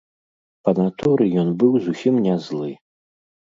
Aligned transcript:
Па 0.67 0.73
натуры 0.79 1.27
ён 1.43 1.47
быў 1.61 1.71
зусім 1.89 2.19
не 2.27 2.35
злы. 2.49 2.75